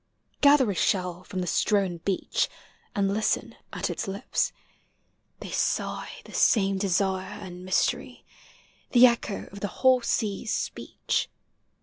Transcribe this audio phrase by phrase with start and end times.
[0.41, 2.49] Gather a shell from the strown beach
[2.95, 4.51] And listen at its lips:
[5.41, 8.25] thej sigh The same desire and mystery,
[8.93, 11.29] The echo of the whole sea's speech.